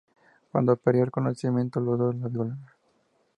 [0.51, 2.65] Cuando perdió el conocimiento, los dos la violaron.